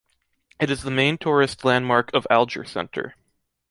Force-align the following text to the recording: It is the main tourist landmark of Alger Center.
It 0.59 0.71
is 0.71 0.81
the 0.81 0.89
main 0.89 1.19
tourist 1.19 1.63
landmark 1.63 2.11
of 2.15 2.25
Alger 2.31 2.65
Center. 2.65 3.15